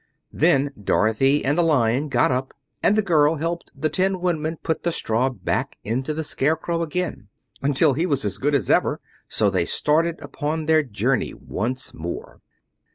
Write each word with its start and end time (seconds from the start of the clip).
Then 0.33 0.71
Dorothy 0.83 1.45
and 1.45 1.55
the 1.55 1.61
Lion 1.61 2.09
got 2.09 2.31
up, 2.31 2.55
and 2.81 2.95
the 2.95 3.03
girl 3.03 3.35
helped 3.35 3.69
the 3.75 3.87
Tin 3.87 4.19
Woodman 4.19 4.57
put 4.63 4.81
the 4.81 4.91
straw 4.91 5.29
back 5.29 5.77
into 5.83 6.11
the 6.11 6.23
Scarecrow 6.23 6.81
again, 6.81 7.27
until 7.61 7.93
he 7.93 8.07
was 8.07 8.25
as 8.25 8.39
good 8.39 8.55
as 8.55 8.71
ever. 8.71 8.99
So 9.27 9.51
they 9.51 9.65
started 9.65 10.17
upon 10.19 10.65
their 10.65 10.81
journey 10.81 11.35
once 11.35 11.93
more. 11.93 12.41